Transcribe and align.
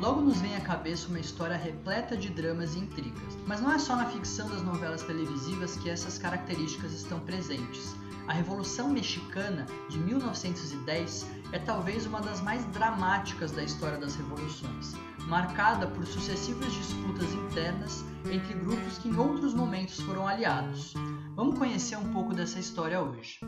Logo 0.00 0.22
nos 0.22 0.40
vem 0.40 0.56
à 0.56 0.60
cabeça 0.60 1.08
uma 1.08 1.20
história 1.20 1.56
repleta 1.56 2.16
de 2.16 2.30
dramas 2.30 2.74
e 2.74 2.78
intrigas. 2.78 3.38
Mas 3.46 3.60
não 3.60 3.70
é 3.70 3.78
só 3.78 3.94
na 3.94 4.06
ficção 4.06 4.48
das 4.48 4.62
novelas 4.62 5.02
televisivas 5.02 5.76
que 5.76 5.90
essas 5.90 6.16
características 6.16 6.92
estão 6.92 7.20
presentes. 7.20 7.94
A 8.26 8.32
Revolução 8.32 8.88
Mexicana 8.88 9.66
de 9.90 9.98
1910 9.98 11.26
é 11.52 11.58
talvez 11.58 12.06
uma 12.06 12.20
das 12.20 12.40
mais 12.40 12.64
dramáticas 12.66 13.52
da 13.52 13.62
história 13.62 13.98
das 13.98 14.14
revoluções, 14.14 14.94
marcada 15.26 15.86
por 15.86 16.06
sucessivas 16.06 16.72
disputas 16.72 17.32
internas 17.32 18.04
entre 18.30 18.54
grupos 18.54 18.98
que 18.98 19.08
em 19.08 19.16
outros 19.18 19.52
momentos 19.52 20.00
foram 20.00 20.26
aliados. 20.26 20.94
Vamos 21.34 21.58
conhecer 21.58 21.96
um 21.96 22.12
pouco 22.12 22.32
dessa 22.32 22.58
história 22.58 23.00
hoje. 23.02 23.40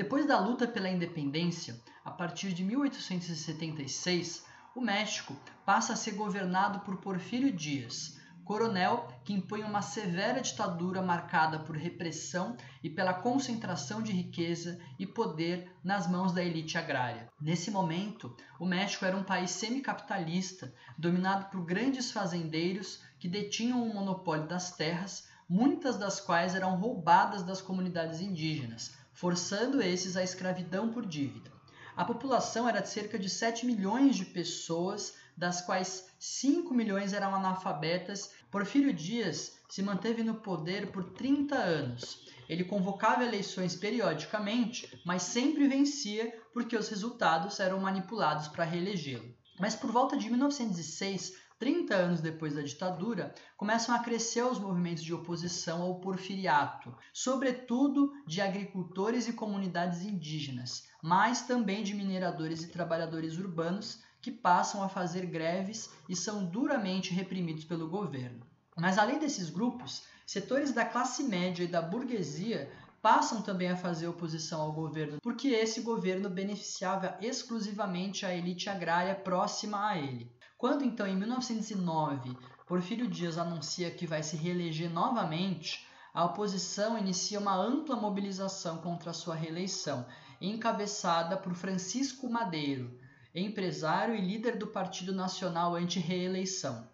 Depois 0.00 0.24
da 0.24 0.40
luta 0.40 0.66
pela 0.66 0.88
independência, 0.88 1.78
a 2.02 2.10
partir 2.10 2.54
de 2.54 2.64
1876, 2.64 4.42
o 4.74 4.80
México 4.80 5.36
passa 5.62 5.92
a 5.92 5.96
ser 5.96 6.12
governado 6.12 6.80
por 6.80 6.96
Porfírio 6.96 7.52
Dias, 7.52 8.18
coronel 8.42 9.08
que 9.22 9.34
impõe 9.34 9.62
uma 9.62 9.82
severa 9.82 10.40
ditadura 10.40 11.02
marcada 11.02 11.58
por 11.58 11.76
repressão 11.76 12.56
e 12.82 12.88
pela 12.88 13.12
concentração 13.12 14.00
de 14.00 14.10
riqueza 14.10 14.80
e 14.98 15.06
poder 15.06 15.70
nas 15.84 16.08
mãos 16.08 16.32
da 16.32 16.42
elite 16.42 16.78
agrária. 16.78 17.28
Nesse 17.38 17.70
momento, 17.70 18.34
o 18.58 18.64
México 18.64 19.04
era 19.04 19.14
um 19.14 19.22
país 19.22 19.50
semicapitalista, 19.50 20.72
dominado 20.96 21.50
por 21.50 21.62
grandes 21.62 22.10
fazendeiros 22.10 23.02
que 23.18 23.28
detinham 23.28 23.82
o 23.82 23.92
monopólio 23.92 24.48
das 24.48 24.74
terras, 24.74 25.28
muitas 25.46 25.98
das 25.98 26.20
quais 26.20 26.54
eram 26.54 26.76
roubadas 26.76 27.42
das 27.42 27.60
comunidades 27.60 28.22
indígenas, 28.22 28.98
forçando 29.12 29.82
esses 29.82 30.16
à 30.16 30.22
escravidão 30.22 30.92
por 30.92 31.06
dívida. 31.06 31.50
A 31.96 32.04
população 32.04 32.68
era 32.68 32.80
de 32.80 32.88
cerca 32.88 33.18
de 33.18 33.28
7 33.28 33.66
milhões 33.66 34.16
de 34.16 34.24
pessoas, 34.24 35.14
das 35.36 35.60
quais 35.60 36.08
5 36.18 36.72
milhões 36.72 37.12
eram 37.12 37.34
analfabetas. 37.34 38.30
Porfírio 38.50 38.92
Dias 38.92 39.58
se 39.68 39.82
manteve 39.82 40.22
no 40.22 40.34
poder 40.34 40.92
por 40.92 41.04
30 41.12 41.54
anos. 41.54 42.26
Ele 42.48 42.64
convocava 42.64 43.24
eleições 43.24 43.76
periodicamente, 43.76 45.00
mas 45.04 45.22
sempre 45.22 45.68
vencia 45.68 46.32
porque 46.52 46.76
os 46.76 46.88
resultados 46.88 47.60
eram 47.60 47.78
manipulados 47.80 48.48
para 48.48 48.64
reelegê-lo. 48.64 49.34
Mas 49.58 49.74
por 49.74 49.92
volta 49.92 50.16
de 50.16 50.28
1906, 50.28 51.34
30 51.60 51.94
anos 51.94 52.20
depois 52.22 52.54
da 52.54 52.62
ditadura, 52.62 53.34
começam 53.54 53.94
a 53.94 53.98
crescer 53.98 54.42
os 54.42 54.58
movimentos 54.58 55.04
de 55.04 55.12
oposição 55.12 55.82
ao 55.82 56.00
porfiriato, 56.00 56.96
sobretudo 57.12 58.10
de 58.26 58.40
agricultores 58.40 59.28
e 59.28 59.34
comunidades 59.34 60.00
indígenas, 60.00 60.88
mas 61.02 61.42
também 61.42 61.82
de 61.82 61.92
mineradores 61.92 62.62
e 62.62 62.68
trabalhadores 62.68 63.36
urbanos 63.36 64.02
que 64.22 64.32
passam 64.32 64.82
a 64.82 64.88
fazer 64.88 65.26
greves 65.26 65.90
e 66.08 66.16
são 66.16 66.46
duramente 66.46 67.12
reprimidos 67.12 67.64
pelo 67.64 67.90
governo. 67.90 68.40
Mas 68.74 68.96
além 68.96 69.18
desses 69.18 69.50
grupos, 69.50 70.04
setores 70.26 70.72
da 70.72 70.86
classe 70.86 71.24
média 71.24 71.62
e 71.62 71.68
da 71.68 71.82
burguesia 71.82 72.72
passam 73.02 73.42
também 73.42 73.68
a 73.68 73.76
fazer 73.76 74.08
oposição 74.08 74.62
ao 74.62 74.72
governo, 74.72 75.18
porque 75.22 75.48
esse 75.48 75.82
governo 75.82 76.30
beneficiava 76.30 77.18
exclusivamente 77.20 78.24
a 78.24 78.34
elite 78.34 78.70
agrária 78.70 79.14
próxima 79.14 79.86
a 79.86 79.98
ele. 79.98 80.30
Quando 80.60 80.84
então, 80.84 81.06
em 81.06 81.16
1909, 81.16 82.36
Porfírio 82.66 83.08
Dias 83.08 83.38
anuncia 83.38 83.90
que 83.90 84.06
vai 84.06 84.22
se 84.22 84.36
reeleger 84.36 84.90
novamente, 84.90 85.86
a 86.12 86.22
oposição 86.22 86.98
inicia 86.98 87.40
uma 87.40 87.56
ampla 87.56 87.96
mobilização 87.96 88.76
contra 88.76 89.14
sua 89.14 89.34
reeleição, 89.34 90.04
encabeçada 90.38 91.34
por 91.34 91.54
Francisco 91.54 92.28
Madeiro, 92.28 92.90
empresário 93.34 94.14
e 94.14 94.20
líder 94.20 94.58
do 94.58 94.66
Partido 94.66 95.14
Nacional 95.14 95.74
anti-reeleição. 95.74 96.86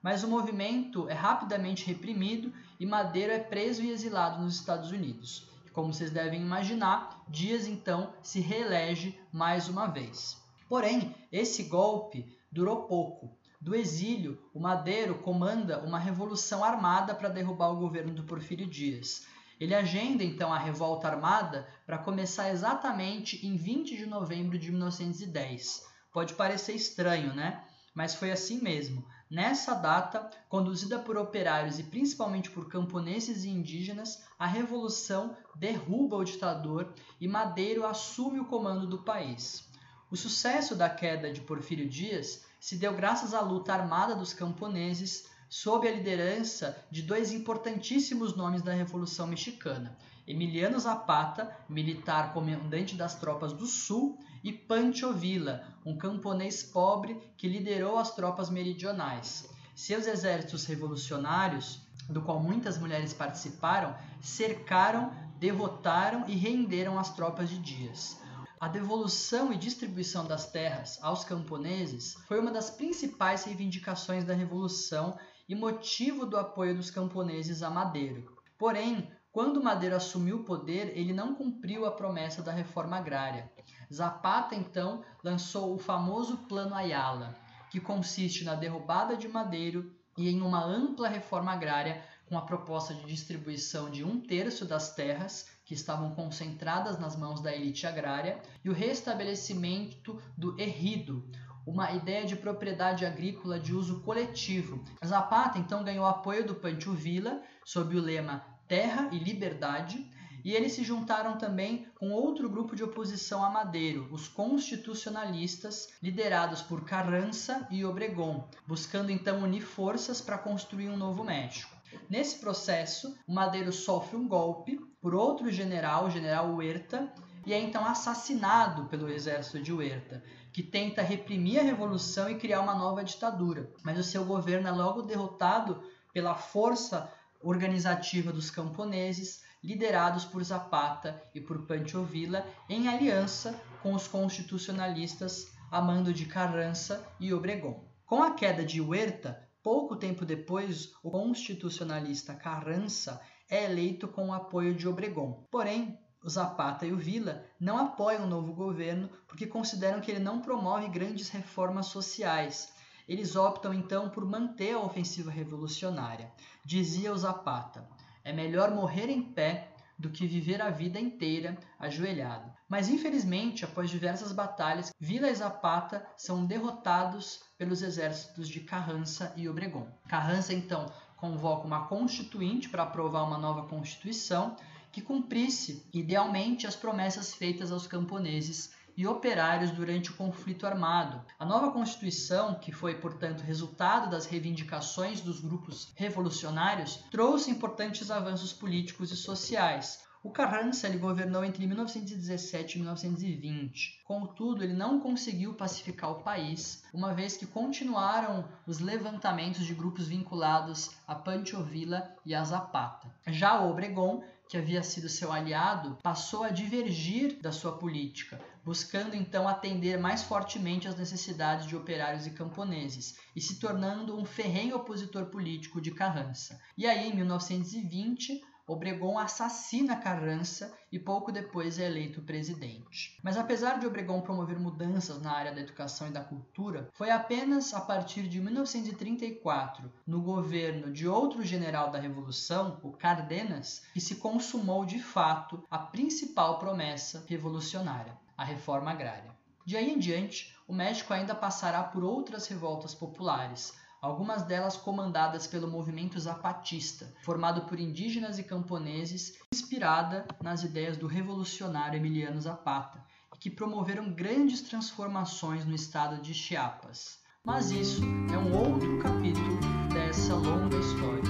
Mas 0.00 0.22
o 0.22 0.28
movimento 0.28 1.08
é 1.08 1.14
rapidamente 1.14 1.84
reprimido 1.84 2.52
e 2.78 2.86
Madeiro 2.86 3.32
é 3.32 3.40
preso 3.40 3.82
e 3.82 3.90
exilado 3.90 4.40
nos 4.40 4.54
Estados 4.54 4.92
Unidos. 4.92 5.50
Como 5.72 5.92
vocês 5.92 6.12
devem 6.12 6.40
imaginar, 6.40 7.20
Dias 7.26 7.66
então 7.66 8.12
se 8.22 8.38
reelege 8.38 9.18
mais 9.32 9.68
uma 9.68 9.88
vez. 9.88 10.40
Porém, 10.68 11.16
esse 11.32 11.64
golpe 11.64 12.37
durou 12.50 12.86
pouco. 12.86 13.36
Do 13.60 13.74
exílio, 13.74 14.38
o 14.54 14.60
Madeiro 14.60 15.16
comanda 15.18 15.80
uma 15.80 15.98
revolução 15.98 16.62
armada 16.64 17.14
para 17.14 17.28
derrubar 17.28 17.70
o 17.70 17.80
governo 17.80 18.14
do 18.14 18.22
Porfírio 18.22 18.66
Dias. 18.66 19.26
Ele 19.58 19.74
agenda 19.74 20.22
então 20.22 20.52
a 20.52 20.58
revolta 20.58 21.08
armada 21.08 21.68
para 21.84 21.98
começar 21.98 22.50
exatamente 22.50 23.44
em 23.44 23.56
20 23.56 23.96
de 23.96 24.06
novembro 24.06 24.56
de 24.56 24.70
1910. 24.70 25.84
Pode 26.12 26.34
parecer 26.34 26.74
estranho, 26.74 27.34
né? 27.34 27.64
Mas 27.92 28.14
foi 28.14 28.30
assim 28.30 28.62
mesmo. 28.62 29.04
Nessa 29.28 29.74
data, 29.74 30.30
conduzida 30.48 30.98
por 30.98 31.18
operários 31.18 31.78
e 31.78 31.82
principalmente 31.82 32.50
por 32.50 32.68
camponeses 32.68 33.44
e 33.44 33.50
indígenas, 33.50 34.22
a 34.38 34.46
revolução 34.46 35.36
derruba 35.54 36.16
o 36.16 36.24
ditador 36.24 36.94
e 37.20 37.28
Madeiro 37.28 37.84
assume 37.84 38.40
o 38.40 38.46
comando 38.46 38.86
do 38.86 39.02
país. 39.02 39.67
O 40.10 40.16
sucesso 40.16 40.74
da 40.74 40.88
queda 40.88 41.30
de 41.30 41.42
Porfírio 41.42 41.86
Dias 41.86 42.42
se 42.58 42.76
deu 42.76 42.94
graças 42.94 43.34
à 43.34 43.42
luta 43.42 43.74
armada 43.74 44.14
dos 44.14 44.32
camponeses 44.32 45.26
sob 45.50 45.86
a 45.86 45.92
liderança 45.92 46.82
de 46.90 47.02
dois 47.02 47.30
importantíssimos 47.30 48.34
nomes 48.34 48.62
da 48.62 48.72
Revolução 48.72 49.26
Mexicana: 49.26 49.94
Emiliano 50.26 50.78
Zapata, 50.80 51.54
militar 51.68 52.32
comandante 52.32 52.94
das 52.94 53.16
tropas 53.16 53.52
do 53.52 53.66
Sul, 53.66 54.18
e 54.42 54.50
Pancho 54.50 55.12
Villa, 55.12 55.64
um 55.84 55.98
camponês 55.98 56.62
pobre 56.62 57.20
que 57.36 57.46
liderou 57.46 57.98
as 57.98 58.14
tropas 58.14 58.48
meridionais. 58.48 59.46
Seus 59.74 60.06
exércitos 60.06 60.64
revolucionários, 60.64 61.82
do 62.08 62.22
qual 62.22 62.40
muitas 62.40 62.78
mulheres 62.78 63.12
participaram, 63.12 63.94
cercaram, 64.22 65.12
derrotaram 65.38 66.26
e 66.26 66.34
renderam 66.34 66.98
as 66.98 67.14
tropas 67.14 67.50
de 67.50 67.58
Dias. 67.58 68.16
A 68.60 68.66
devolução 68.66 69.52
e 69.52 69.56
distribuição 69.56 70.26
das 70.26 70.50
terras 70.50 70.98
aos 71.00 71.22
camponeses 71.22 72.14
foi 72.26 72.40
uma 72.40 72.50
das 72.50 72.70
principais 72.70 73.44
reivindicações 73.44 74.24
da 74.24 74.34
Revolução 74.34 75.16
e 75.48 75.54
motivo 75.54 76.26
do 76.26 76.36
apoio 76.36 76.74
dos 76.74 76.90
camponeses 76.90 77.62
a 77.62 77.70
Madeiro. 77.70 78.36
Porém, 78.58 79.08
quando 79.30 79.62
Madeiro 79.62 79.94
assumiu 79.94 80.38
o 80.38 80.44
poder, 80.44 80.92
ele 80.98 81.12
não 81.12 81.36
cumpriu 81.36 81.86
a 81.86 81.92
promessa 81.92 82.42
da 82.42 82.50
reforma 82.50 82.96
agrária. 82.96 83.48
Zapata, 83.92 84.56
então, 84.56 85.04
lançou 85.22 85.72
o 85.72 85.78
famoso 85.78 86.38
Plano 86.48 86.74
Ayala, 86.74 87.36
que 87.70 87.78
consiste 87.78 88.42
na 88.42 88.56
derrubada 88.56 89.16
de 89.16 89.28
Madeiro 89.28 89.94
e 90.16 90.28
em 90.28 90.42
uma 90.42 90.64
ampla 90.64 91.08
reforma 91.08 91.52
agrária 91.52 92.04
com 92.26 92.36
a 92.36 92.42
proposta 92.42 92.92
de 92.92 93.06
distribuição 93.06 93.88
de 93.88 94.02
um 94.02 94.20
terço 94.20 94.64
das 94.64 94.96
terras 94.96 95.46
que 95.68 95.74
estavam 95.74 96.14
concentradas 96.14 96.98
nas 96.98 97.14
mãos 97.14 97.42
da 97.42 97.54
elite 97.54 97.86
agrária, 97.86 98.40
e 98.64 98.70
o 98.70 98.72
restabelecimento 98.72 100.18
do 100.34 100.58
errido, 100.58 101.30
uma 101.66 101.92
ideia 101.92 102.24
de 102.24 102.34
propriedade 102.34 103.04
agrícola 103.04 103.60
de 103.60 103.74
uso 103.74 104.00
coletivo. 104.00 104.82
Zapata 105.04 105.58
então 105.58 105.84
ganhou 105.84 106.06
apoio 106.06 106.46
do 106.46 106.54
Pancho 106.54 106.94
Villa 106.94 107.42
sob 107.66 107.94
o 107.94 108.00
lema 108.00 108.46
Terra 108.66 109.10
e 109.12 109.18
Liberdade, 109.18 110.10
e 110.42 110.54
eles 110.54 110.72
se 110.72 110.82
juntaram 110.82 111.36
também 111.36 111.86
com 111.96 112.12
outro 112.12 112.48
grupo 112.48 112.74
de 112.74 112.82
oposição 112.82 113.44
a 113.44 113.50
Madeiro, 113.50 114.08
os 114.10 114.26
constitucionalistas, 114.26 115.88
liderados 116.02 116.62
por 116.62 116.82
Carrança 116.86 117.68
e 117.70 117.84
Obregón, 117.84 118.48
buscando 118.66 119.12
então 119.12 119.42
unir 119.42 119.60
forças 119.60 120.22
para 120.22 120.38
construir 120.38 120.88
um 120.88 120.96
novo 120.96 121.22
México. 121.22 121.76
Nesse 122.08 122.38
processo, 122.38 123.14
o 123.26 123.34
Madeiro 123.34 123.70
sofre 123.70 124.16
um 124.16 124.26
golpe 124.26 124.87
por 125.08 125.14
outro 125.14 125.50
general, 125.50 126.04
o 126.04 126.10
general 126.10 126.54
Huerta, 126.54 127.10
e 127.46 127.54
é 127.54 127.58
então 127.58 127.82
assassinado 127.82 128.84
pelo 128.90 129.08
exército 129.08 129.58
de 129.58 129.72
Huerta, 129.72 130.22
que 130.52 130.62
tenta 130.62 131.00
reprimir 131.00 131.58
a 131.58 131.62
revolução 131.62 132.28
e 132.28 132.34
criar 132.34 132.60
uma 132.60 132.74
nova 132.74 133.02
ditadura. 133.02 133.72
Mas 133.82 133.98
o 133.98 134.02
seu 134.02 134.22
governo 134.26 134.68
é 134.68 134.70
logo 134.70 135.00
derrotado 135.00 135.82
pela 136.12 136.34
força 136.34 137.10
organizativa 137.40 138.30
dos 138.30 138.50
camponeses, 138.50 139.42
liderados 139.64 140.26
por 140.26 140.44
Zapata 140.44 141.22
e 141.34 141.40
por 141.40 141.66
Pancho 141.66 142.02
Villa, 142.02 142.44
em 142.68 142.86
aliança 142.86 143.58
com 143.82 143.94
os 143.94 144.06
constitucionalistas 144.06 145.46
a 145.70 145.80
mando 145.80 146.12
de 146.12 146.26
Carranza 146.26 147.02
e 147.18 147.32
Obregón. 147.32 147.82
Com 148.04 148.22
a 148.22 148.32
queda 148.32 148.62
de 148.62 148.78
Huerta, 148.78 149.48
Pouco 149.60 149.96
tempo 149.96 150.24
depois, 150.24 150.94
o 151.02 151.10
constitucionalista 151.10 152.32
Carranza 152.32 153.20
é 153.48 153.64
eleito 153.64 154.06
com 154.08 154.28
o 154.28 154.32
apoio 154.32 154.74
de 154.74 154.86
Obregón. 154.86 155.44
Porém, 155.50 155.98
o 156.22 156.28
Zapata 156.28 156.84
e 156.84 156.92
o 156.92 156.96
Villa 156.96 157.44
não 157.58 157.78
apoiam 157.78 158.24
o 158.24 158.28
novo 158.28 158.52
governo 158.52 159.08
porque 159.26 159.46
consideram 159.46 160.00
que 160.00 160.10
ele 160.10 160.20
não 160.20 160.40
promove 160.40 160.88
grandes 160.88 161.28
reformas 161.28 161.86
sociais. 161.86 162.72
Eles 163.08 163.36
optam 163.36 163.72
então 163.72 164.10
por 164.10 164.24
manter 164.26 164.74
a 164.74 164.80
ofensiva 164.80 165.30
revolucionária. 165.30 166.30
Dizia 166.64 167.12
o 167.12 167.16
Zapata: 167.16 167.88
é 168.22 168.32
melhor 168.32 168.70
morrer 168.72 169.08
em 169.08 169.22
pé 169.22 169.72
do 169.98 170.10
que 170.10 170.26
viver 170.26 170.62
a 170.62 170.70
vida 170.70 171.00
inteira 171.00 171.58
ajoelhado. 171.78 172.52
Mas 172.68 172.88
infelizmente, 172.88 173.64
após 173.64 173.90
diversas 173.90 174.30
batalhas, 174.30 174.92
Vila 175.00 175.28
e 175.28 175.34
Zapata 175.34 176.06
são 176.16 176.44
derrotados 176.44 177.42
pelos 177.56 177.82
exércitos 177.82 178.48
de 178.48 178.60
Carrança 178.60 179.32
e 179.36 179.48
Obregón. 179.48 179.88
Carrança 180.06 180.52
então 180.52 180.86
convoca 181.18 181.66
uma 181.66 181.86
constituinte 181.86 182.68
para 182.68 182.84
aprovar 182.84 183.24
uma 183.24 183.38
nova 183.38 183.64
constituição 183.64 184.56
que 184.90 185.02
cumprisse 185.02 185.86
idealmente 185.92 186.66
as 186.66 186.74
promessas 186.74 187.34
feitas 187.34 187.70
aos 187.70 187.86
camponeses 187.86 188.72
e 188.96 189.06
operários 189.06 189.70
durante 189.70 190.10
o 190.10 190.14
conflito 190.14 190.66
armado. 190.66 191.24
A 191.38 191.44
nova 191.44 191.70
Constituição, 191.70 192.56
que 192.56 192.72
foi, 192.72 192.96
portanto, 192.96 193.42
resultado 193.42 194.10
das 194.10 194.26
reivindicações 194.26 195.20
dos 195.20 195.38
grupos 195.38 195.92
revolucionários, 195.94 197.04
trouxe 197.08 197.48
importantes 197.48 198.10
avanços 198.10 198.52
políticos 198.52 199.12
e 199.12 199.16
sociais, 199.16 200.00
o 200.28 200.30
Carranza 200.30 200.86
ele 200.86 200.98
governou 200.98 201.42
entre 201.42 201.66
1917 201.66 202.74
e 202.74 202.80
1920. 202.80 204.02
Contudo, 204.04 204.62
ele 204.62 204.74
não 204.74 205.00
conseguiu 205.00 205.54
pacificar 205.54 206.10
o 206.10 206.22
país, 206.22 206.84
uma 206.92 207.14
vez 207.14 207.38
que 207.38 207.46
continuaram 207.46 208.44
os 208.66 208.78
levantamentos 208.78 209.64
de 209.64 209.72
grupos 209.72 210.06
vinculados 210.06 210.90
a 211.06 211.14
Pancho 211.14 211.62
Villa 211.62 212.14
e 212.26 212.34
a 212.34 212.44
Zapata. 212.44 213.10
Já 213.26 213.58
o 213.58 213.70
Obregón 213.70 214.22
que 214.48 214.56
havia 214.56 214.82
sido 214.82 215.10
seu 215.10 215.30
aliado, 215.30 215.98
passou 216.02 216.42
a 216.42 216.48
divergir 216.48 217.38
da 217.40 217.52
sua 217.52 217.72
política, 217.72 218.40
buscando 218.64 219.14
então 219.14 219.46
atender 219.46 219.98
mais 219.98 220.22
fortemente 220.22 220.88
às 220.88 220.96
necessidades 220.96 221.66
de 221.66 221.76
operários 221.76 222.26
e 222.26 222.30
camponeses, 222.30 223.18
e 223.36 223.42
se 223.42 223.58
tornando 223.58 224.16
um 224.16 224.24
ferrenho 224.24 224.76
opositor 224.76 225.26
político 225.26 225.82
de 225.82 225.90
Carrança. 225.90 226.58
E 226.78 226.86
aí, 226.86 227.10
em 227.10 227.14
1920, 227.14 228.42
Obregón 228.68 229.16
assassina 229.16 229.96
Carrança 229.96 230.76
e 230.92 230.98
pouco 230.98 231.32
depois 231.32 231.78
é 231.78 231.86
eleito 231.86 232.20
presidente. 232.20 233.18
Mas 233.22 233.38
apesar 233.38 233.78
de 233.78 233.86
Obregón 233.86 234.20
promover 234.20 234.58
mudanças 234.58 235.22
na 235.22 235.32
área 235.32 235.54
da 235.54 235.62
educação 235.62 236.06
e 236.06 236.10
da 236.10 236.22
cultura, 236.22 236.90
foi 236.92 237.10
apenas 237.10 237.72
a 237.72 237.80
partir 237.80 238.28
de 238.28 238.38
1934, 238.38 239.90
no 240.06 240.20
governo 240.20 240.92
de 240.92 241.08
outro 241.08 241.42
general 241.42 241.90
da 241.90 241.98
Revolução, 241.98 242.78
o 242.82 242.92
Cardenas, 242.92 243.84
que 243.94 244.02
se 244.02 244.16
consumou 244.16 244.84
de 244.84 244.98
fato 244.98 245.64
a 245.70 245.78
principal 245.78 246.58
promessa 246.58 247.24
revolucionária, 247.26 248.18
a 248.36 248.44
reforma 248.44 248.90
agrária. 248.90 249.34
De 249.64 249.78
aí 249.78 249.90
em 249.90 249.98
diante, 249.98 250.54
o 250.66 250.74
México 250.74 251.14
ainda 251.14 251.34
passará 251.34 251.82
por 251.82 252.04
outras 252.04 252.46
revoltas 252.46 252.94
populares, 252.94 253.72
algumas 254.00 254.42
delas 254.42 254.76
comandadas 254.76 255.46
pelo 255.46 255.68
movimento 255.68 256.18
zapatista, 256.18 257.12
formado 257.22 257.62
por 257.62 257.78
indígenas 257.78 258.38
e 258.38 258.42
camponeses, 258.42 259.38
inspirada 259.52 260.26
nas 260.42 260.62
ideias 260.62 260.96
do 260.96 261.06
revolucionário 261.06 261.96
Emiliano 261.96 262.40
Zapata, 262.40 263.04
que 263.40 263.50
promoveram 263.50 264.12
grandes 264.12 264.62
transformações 264.62 265.64
no 265.64 265.74
estado 265.74 266.20
de 266.20 266.34
Chiapas. 266.34 267.20
Mas 267.44 267.70
isso 267.70 268.02
é 268.32 268.38
um 268.38 268.56
outro 268.56 268.98
capítulo 268.98 269.58
dessa 269.92 270.34
longa 270.34 270.76
história. 270.76 271.22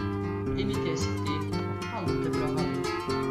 MTST, 0.56 1.08
a 1.94 2.00
luta 2.00 2.28
é 2.28 2.30
para 2.30 2.46
valer. 2.46 3.27